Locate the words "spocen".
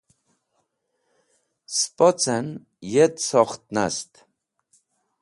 1.79-2.47